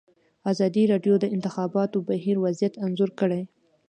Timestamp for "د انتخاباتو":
1.23-1.97